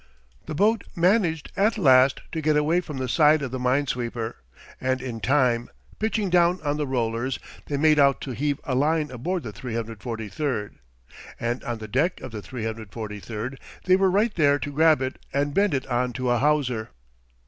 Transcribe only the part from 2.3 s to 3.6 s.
to get away from the side of the